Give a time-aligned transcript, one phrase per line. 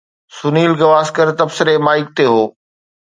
[0.37, 2.43] سنيل گواسڪر تبصري مائڪ تي هو.